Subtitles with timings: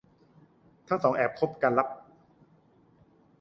[0.87, 1.87] ทั้งสองถึงแอบคบกันลับ